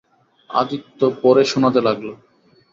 আদিত্য 0.49 0.99
পড়ে 1.21 1.43
শোনাতে 1.51 1.79
লাগল। 1.87 2.07